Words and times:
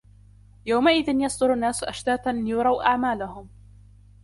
يومئذ 0.65 1.09
يصدر 1.09 1.53
الناس 1.53 1.83
أشتاتا 1.83 2.29
ليروا 2.29 2.83
أعمالهم 2.87 3.49